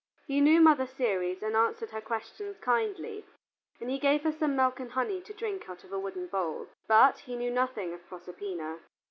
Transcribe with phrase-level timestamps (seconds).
[0.25, 3.23] He knew Mother Ceres and answered her questions kindly,
[3.79, 6.69] and he gave her some milk and honey to drink out of a wooden bowl.
[6.87, 8.79] But he knew nothing of Proserpina.